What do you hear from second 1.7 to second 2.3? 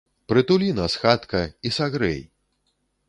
і сагрэй!